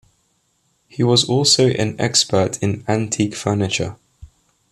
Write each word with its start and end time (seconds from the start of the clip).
He 0.87 1.03
was 1.03 1.29
also 1.29 1.67
an 1.69 1.95
expert 1.99 2.57
in 2.63 2.83
antique 2.87 3.35
furniture. 3.35 3.97